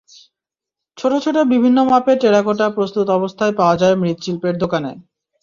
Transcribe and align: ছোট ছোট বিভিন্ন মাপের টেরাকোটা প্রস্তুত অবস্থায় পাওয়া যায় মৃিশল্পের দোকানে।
ছোট 0.97 1.13
ছোট 1.23 1.37
বিভিন্ন 1.53 1.77
মাপের 1.89 2.17
টেরাকোটা 2.21 2.65
প্রস্তুত 2.69 3.07
অবস্থায় 3.09 3.53
পাওয়া 3.59 3.75
যায় 3.77 3.95
মৃিশল্পের 3.95 4.55
দোকানে। 4.63 4.91